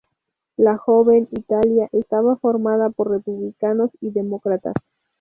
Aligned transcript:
La 0.57 0.77
Joven 0.79 1.27
Italia 1.29 1.87
estaba 1.91 2.35
formada 2.35 2.89
por 2.89 3.11
republicanos 3.11 3.91
y 3.99 4.09
demócratas. 4.09 4.73